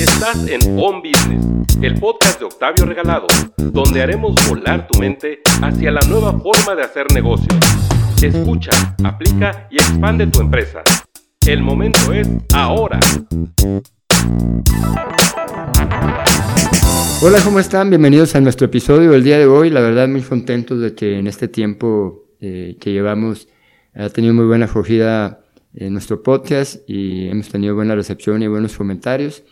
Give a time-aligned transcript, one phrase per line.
[0.00, 1.44] Estás en On Business,
[1.82, 3.26] el podcast de Octavio Regalado,
[3.58, 7.54] donde haremos volar tu mente hacia la nueva forma de hacer negocios.
[8.22, 8.70] Escucha,
[9.04, 10.82] aplica y expande tu empresa.
[11.46, 12.98] El momento es ahora.
[17.20, 17.90] Hola, ¿cómo están?
[17.90, 19.68] Bienvenidos a nuestro episodio del día de hoy.
[19.68, 23.48] La verdad, muy contentos de que en este tiempo eh, que llevamos
[23.94, 25.42] ha tenido muy buena acogida
[25.74, 29.44] en nuestro podcast y hemos tenido buena recepción y buenos comentarios.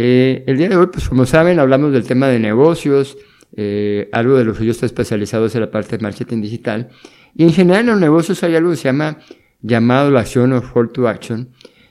[0.00, 3.18] Eh, el día de hoy, pues como saben, hablamos del tema de negocios,
[3.56, 6.90] eh, algo de lo que yo estoy especializado es en la parte de marketing digital.
[7.34, 9.18] Y en general en los negocios hay algo que se llama
[9.60, 11.48] llamado la acción o call to action.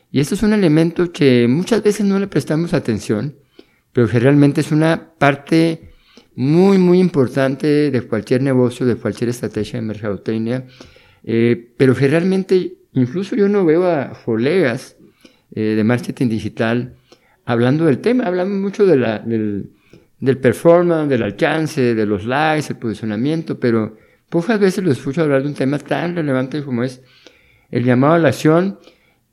[0.10, 3.36] Y esto es un elemento que muchas veces no le prestamos atención,
[3.92, 5.92] pero que realmente es una parte
[6.34, 10.66] muy, muy importante de cualquier negocio, de cualquier estrategia de mercadotecnia,
[11.26, 14.96] eh, pero que realmente incluso yo no veo a colegas
[15.54, 16.97] eh, de marketing digital
[17.48, 19.72] hablando del tema, hablamos mucho de la, del,
[20.20, 23.96] del performance, del alcance, de los likes, el posicionamiento, pero
[24.30, 27.02] pocas veces lo escucho hablar de un tema tan relevante como es
[27.72, 28.80] el llamado a la acción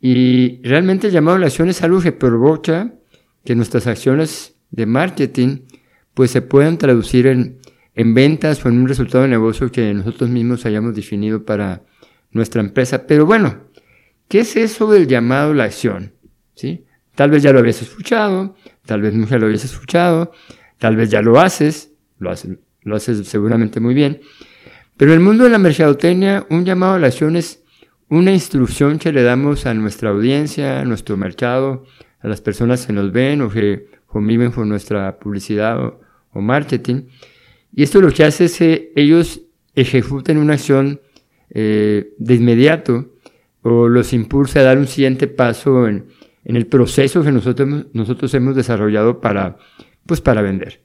[0.01, 2.95] y realmente el llamado a la acción es algo que provoca
[3.45, 5.63] que nuestras acciones de marketing
[6.15, 7.59] pues se puedan traducir en,
[7.97, 11.83] en ventas o en un resultado de negocio que nosotros mismos hayamos definido para
[12.31, 13.09] nuestra empresa.
[13.09, 13.65] Pero bueno,
[14.29, 16.13] ¿qué es eso del llamado a la acción?
[16.55, 16.85] ¿Sí?
[17.15, 20.33] Tal vez ya lo habías escuchado, tal vez nunca lo habías escuchado,
[20.79, 24.21] tal vez ya lo haces, lo haces, lo haces seguramente muy bien.
[24.97, 27.63] Pero en el mundo de la mercadotecnia, un llamado a la acción es
[28.09, 31.85] una instrucción que le damos a nuestra audiencia, a nuestro mercado,
[32.21, 35.79] a las personas que nos ven o que conviven con nuestra publicidad
[36.33, 37.03] o, marketing.
[37.73, 39.43] Y esto lo que hace es que ellos
[39.77, 41.01] ejecuten una acción
[41.51, 43.15] eh, de inmediato
[43.63, 46.07] o los impulsa a dar un siguiente paso en,
[46.45, 49.57] en el proceso que nosotros, nosotros hemos desarrollado para,
[50.07, 50.81] pues para vender.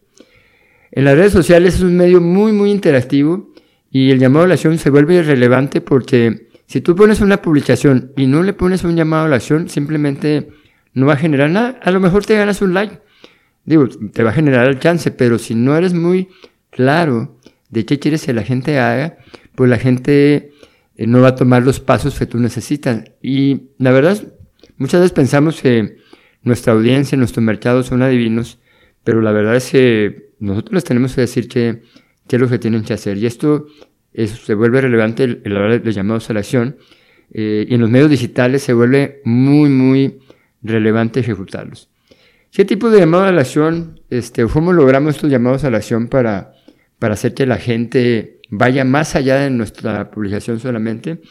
[0.92, 3.52] En las redes sociales es un medio muy, muy interactivo
[3.92, 8.12] y el llamado a la acción se vuelve relevante porque si tú pones una publicación
[8.16, 10.50] y no le pones un llamado a la acción, simplemente
[10.94, 11.80] no va a generar nada.
[11.82, 13.00] A lo mejor te ganas un like.
[13.66, 16.30] Digo, te va a generar alcance, pero si no eres muy
[16.70, 17.38] claro
[17.70, 19.18] de qué quieres que la gente haga,
[19.56, 20.54] pues la gente
[20.96, 23.04] eh, no va a tomar los pasos que tú necesitas.
[23.22, 24.18] Y la verdad,
[24.80, 25.98] Muchas veces pensamos que
[26.42, 28.60] nuestra audiencia, nuestro mercado son adivinos,
[29.04, 31.82] pero la verdad es que nosotros les tenemos que decir qué,
[32.30, 33.18] es lo que tienen que hacer.
[33.18, 33.68] Y esto
[34.14, 36.78] se vuelve relevante en la hora de llamados a la acción.
[37.32, 40.20] Eh, y en los medios digitales se vuelve muy, muy
[40.64, 41.90] relevante ejecutarlos.
[42.50, 44.00] ¿Qué tipo de llamado a la acción?
[44.10, 46.54] Este, ¿Cómo logramos estos llamados a la acción para,
[47.00, 51.22] para hacer que la gente vaya más allá de nuestra publicación solamente?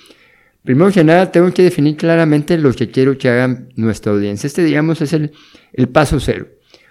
[0.65, 4.47] Primero que nada, tengo que definir claramente lo que quiero que hagan nuestra audiencia.
[4.47, 5.33] Este, digamos, es el,
[5.73, 6.49] el paso cero.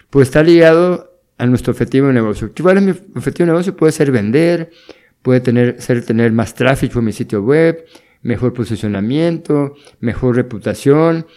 [0.10, 2.52] Pues está ligado a nuestro objetivo de negocio.
[2.60, 3.76] ¿Cuál es mi objetivo de negocio?
[3.76, 4.72] Puede ser vender,
[5.22, 7.86] puede tener, ser tener más tráfico en mi sitio web,
[8.24, 11.28] mejor posicionamiento, mejor reputación.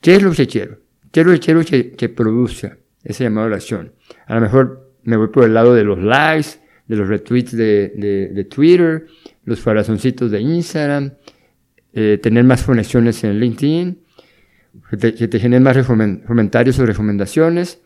[0.00, 0.78] ¿Qué es lo que quiero?
[1.12, 3.92] ¿Qué es lo que quiero que, que produzca ese llamado a acción?
[4.26, 7.92] A lo mejor me voy por el lado de los likes, de los retweets de,
[7.96, 9.06] de, de Twitter,
[9.44, 11.12] los corazoncitos de Instagram,
[12.00, 13.98] eh, tener más conexiones en LinkedIn,
[14.88, 17.80] que te, generen más comentarios o recomendaciones.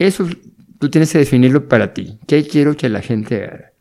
[0.00, 0.28] Eso
[0.80, 2.18] tú tienes que definirlo para ti.
[2.26, 3.72] ¿Qué quiero que la gente haga?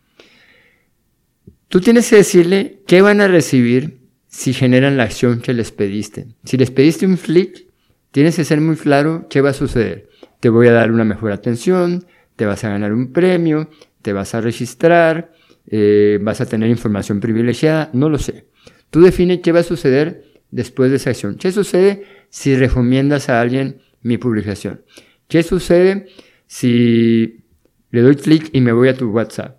[1.67, 6.27] Tú tienes que decirle qué van a recibir si generan la acción que les pediste.
[6.43, 7.65] Si les pediste un flick,
[8.11, 10.09] tienes que ser muy claro qué va a suceder.
[10.41, 12.05] Te voy a dar una mejor atención,
[12.35, 13.71] te vas a ganar un premio,
[14.03, 15.33] te vas a registrar,
[15.65, 18.45] eh, vas a tener información privilegiada, no lo sé.
[18.89, 21.35] Tú defines qué va a suceder después de esa acción.
[21.35, 24.81] ¿Qué sucede si recomiendas a alguien mi publicación?
[25.27, 26.07] ¿Qué sucede
[26.47, 27.43] si
[27.91, 29.57] le doy clic y me voy a tu WhatsApp?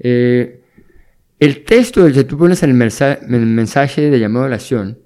[0.00, 0.62] Eh,
[1.38, 4.98] el texto que tú pones en el, mensaje de llamado a la acción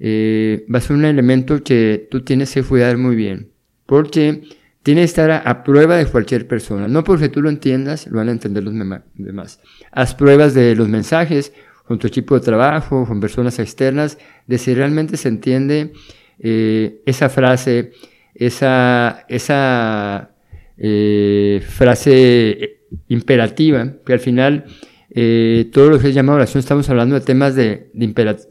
[0.00, 3.50] eh, va a ser un elemento que tú tienes que cuidar muy bien,
[3.84, 4.42] porque
[4.82, 6.88] tiene que estar a, prueba de cualquier persona.
[6.88, 8.74] No porque tú lo entiendas, lo van a entender los
[9.14, 9.60] demás.
[9.92, 11.52] Haz pruebas de los mensajes
[11.86, 15.92] con tu equipo de trabajo, con personas externas, de si realmente se entiende
[16.38, 17.92] eh, esa frase,
[18.34, 19.26] esa,
[20.76, 24.64] eh, frase imperativa, que al final
[25.10, 27.90] eh, todo lo que es llamado oración estamos hablando de temas, de,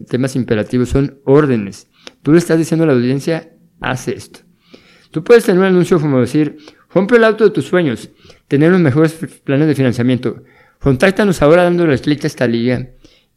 [0.07, 1.87] temas imperativos, son órdenes.
[2.21, 3.51] Tú le estás diciendo a la audiencia,
[3.81, 4.41] haz esto.
[5.11, 6.57] Tú puedes tener un anuncio como decir,
[6.87, 8.09] compra el auto de tus sueños,
[8.47, 9.13] tener los mejores
[9.43, 10.43] planes de financiamiento,
[10.79, 12.87] contáctanos ahora dándoles clic a esta liga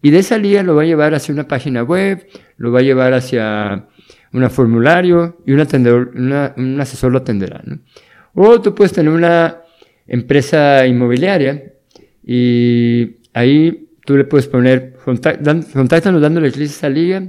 [0.02, 2.26] y de esa liga lo va a llevar hacia una página web,
[2.58, 3.88] lo va a llevar hacia
[4.32, 7.62] un formulario y un, atendedor, un asesor lo atenderá.
[7.64, 7.78] ¿no?
[8.34, 9.62] O tú puedes tener una
[10.06, 11.72] empresa inmobiliaria
[12.22, 17.22] y ahí tú le puedes poner, contáctanos dándole clic a esta liga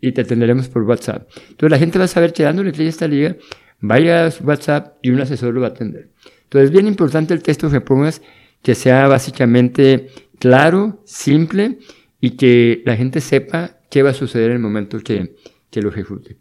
[0.00, 1.28] y te atenderemos por WhatsApp.
[1.50, 3.36] Entonces la gente va a saber que dándole clic a esta liga,
[3.80, 6.10] vaya a su WhatsApp y un asesor lo va a atender.
[6.44, 8.20] Entonces es bien importante el texto que pongas
[8.62, 10.08] que sea básicamente
[10.38, 11.78] claro, simple
[12.22, 15.34] y que la gente sepa qué va a suceder en el momento que,
[15.70, 16.36] que lo ejecute.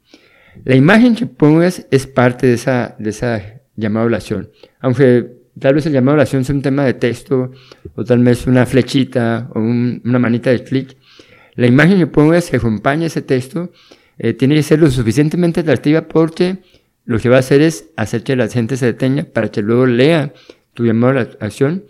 [0.63, 4.51] La imagen que pongas es parte de esa, de esa llamada oración.
[4.79, 5.25] Aunque
[5.59, 7.51] tal vez el llamado oración sea un tema de texto,
[7.95, 10.95] o tal vez una flechita, o una manita de clic,
[11.55, 13.71] la imagen que pongas que acompaña ese texto
[14.19, 16.59] eh, tiene que ser lo suficientemente atractiva porque
[17.05, 19.87] lo que va a hacer es hacer que la gente se detenga para que luego
[19.87, 20.31] lea
[20.75, 21.85] tu llamado a la acción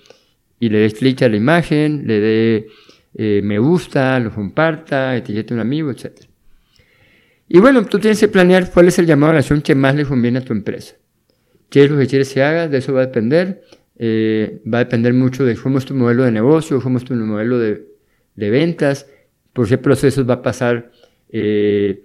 [0.62, 2.68] y le des clic a la imagen, le dé
[3.14, 6.12] eh, me gusta, lo comparta, etiquete a un amigo, etc.
[7.48, 9.96] Y bueno, tú tienes que planear cuál es el llamado a la acción que más
[9.96, 10.96] le conviene a tu empresa.
[11.70, 12.72] ¿Qué es lo que quieres que hagas?
[12.72, 13.64] De eso va a depender.
[13.98, 17.14] Eh, va a depender mucho de cómo es tu modelo de negocio, cómo es tu
[17.14, 17.86] modelo de,
[18.36, 19.08] de ventas,
[19.54, 20.92] por qué procesos va a pasar
[21.30, 22.04] eh,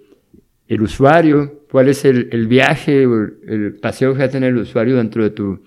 [0.67, 3.15] el usuario, cuál es el, el viaje o
[3.47, 5.63] el, paseo que va a tener el usuario dentro de, tu,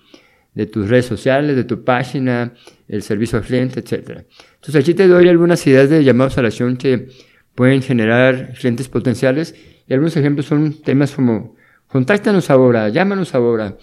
[0.53, 2.53] de tus redes sociales, de tu página,
[2.87, 4.25] el servicio al cliente, etc.
[4.55, 7.07] Entonces aquí te doy algunas ideas de llamados a la acción que
[7.55, 9.55] pueden generar clientes potenciales
[9.87, 11.55] y algunos ejemplos son temas como
[11.87, 13.77] contáctanos ahora, llámanos ahora,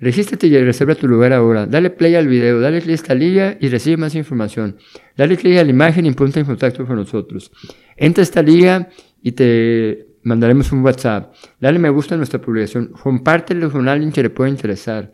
[0.00, 3.56] regístrate y reserva tu lugar ahora, dale play al video, dale clic a esta liga
[3.60, 4.76] y recibe más información,
[5.16, 7.52] dale clic a la imagen y ponte en contacto con nosotros.
[7.96, 8.88] Entra a esta liga
[9.22, 14.22] y te mandaremos un WhatsApp, dale me gusta a nuestra publicación, compártelo con alguien que
[14.22, 15.12] le pueda interesar,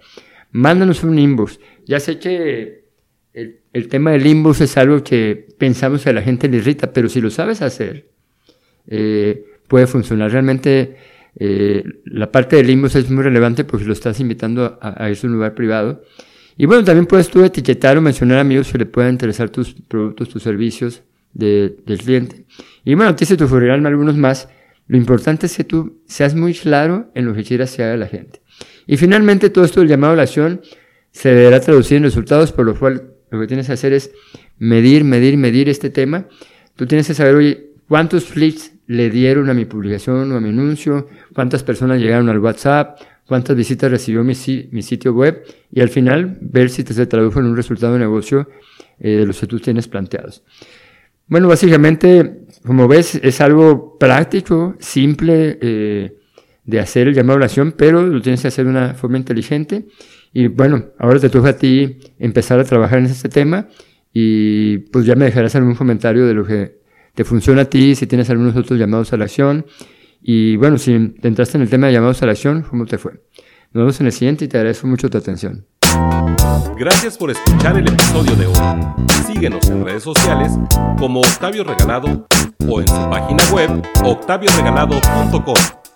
[0.50, 1.60] mándanos un inbox.
[1.86, 2.84] Ya sé que
[3.32, 7.08] el, tema del inbox es algo que pensamos que a la gente le irrita, pero
[7.08, 8.08] si lo sabes hacer,
[8.86, 10.30] eh, puede funcionar.
[10.30, 10.96] Realmente
[11.38, 15.26] eh, la parte del inbox es muy relevante porque lo estás invitando a, a irse
[15.26, 16.02] a un lugar privado.
[16.56, 20.28] Y bueno, también puedes tú etiquetar o mencionar amigos que le puedan interesar tus productos,
[20.28, 21.02] tus servicios
[21.32, 22.44] de, del cliente.
[22.84, 24.48] Y bueno, te se te ocurrirán algunos más.
[24.88, 28.08] Lo importante es que tú seas muy claro en lo que quieras que haga la
[28.08, 28.40] gente.
[28.86, 30.62] Y finalmente todo esto del llamado a la acción
[31.12, 34.10] se deberá traducir en resultados, por lo cual lo que tienes que hacer es
[34.58, 36.26] medir, medir, medir este tema.
[36.74, 40.48] Tú tienes que saber, oye, cuántos clics le dieron a mi publicación o a mi
[40.48, 46.38] anuncio, cuántas personas llegaron al WhatsApp, cuántas visitas recibió mi, sitio web y al final
[46.40, 48.48] ver si te se tradujo en un resultado de negocio
[48.98, 50.42] eh, de los que tú tienes planteados.
[51.26, 56.18] Bueno, básicamente, como ves, es algo práctico, simple eh,
[56.64, 59.86] de hacer el llamado a oración, pero lo tienes que hacer de una forma inteligente.
[60.32, 63.68] Y bueno, ahora te toca a ti empezar a trabajar en este tema
[64.12, 66.78] y pues ya me dejarás algún comentario de lo que
[67.14, 69.66] te funciona a ti, si tienes algunos otros llamados a la acción.
[70.20, 73.12] Y bueno, si entraste en el tema de llamados a la acción, ¿cómo te fue?
[73.72, 75.64] Nos vemos en el siguiente y te agradezco mucho tu atención.
[76.76, 78.54] Gracias por escuchar el episodio de hoy.
[79.26, 80.52] Síguenos en redes sociales
[80.98, 82.26] como Octavio Regalado
[82.68, 85.87] o en su página web octavioregalado.com.